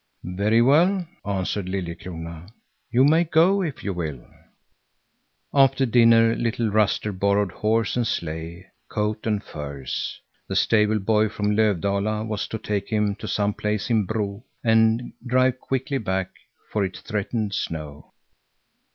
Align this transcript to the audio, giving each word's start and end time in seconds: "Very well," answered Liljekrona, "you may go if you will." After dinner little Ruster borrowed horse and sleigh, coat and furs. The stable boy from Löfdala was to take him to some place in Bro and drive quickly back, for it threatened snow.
"Very 0.23 0.63
well," 0.63 1.07
answered 1.23 1.67
Liljekrona, 1.69 2.47
"you 2.89 3.05
may 3.05 3.23
go 3.23 3.61
if 3.61 3.83
you 3.83 3.93
will." 3.93 4.25
After 5.53 5.85
dinner 5.85 6.35
little 6.35 6.71
Ruster 6.71 7.11
borrowed 7.11 7.51
horse 7.51 7.95
and 7.95 8.07
sleigh, 8.07 8.65
coat 8.89 9.27
and 9.27 9.43
furs. 9.43 10.19
The 10.47 10.55
stable 10.55 10.97
boy 10.97 11.29
from 11.29 11.51
Löfdala 11.55 12.25
was 12.27 12.47
to 12.47 12.57
take 12.57 12.89
him 12.89 13.13
to 13.17 13.27
some 13.27 13.53
place 13.53 13.91
in 13.91 14.05
Bro 14.07 14.43
and 14.63 15.13
drive 15.23 15.59
quickly 15.59 15.99
back, 15.99 16.31
for 16.71 16.83
it 16.83 16.97
threatened 16.97 17.53
snow. 17.53 18.11